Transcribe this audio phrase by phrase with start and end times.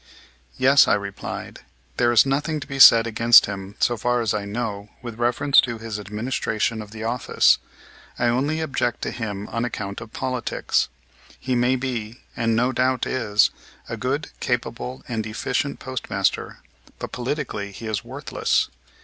[0.57, 1.59] "Yes," I replied,
[1.97, 5.61] "there is nothing to be said against him, so far as I know, with reference
[5.61, 7.59] to his administration of the office.
[8.17, 10.89] I only object to him on account of politics.
[11.39, 13.51] He may be, and no doubt is,
[13.87, 16.61] a good, capable, and efficient postmaster;
[16.97, 18.69] but politically he is worthless.